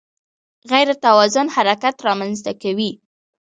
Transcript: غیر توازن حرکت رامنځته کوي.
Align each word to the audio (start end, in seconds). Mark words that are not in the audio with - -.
غیر 0.71 0.89
توازن 1.05 1.47
حرکت 1.55 1.95
رامنځته 2.07 2.51
کوي. 2.61 2.91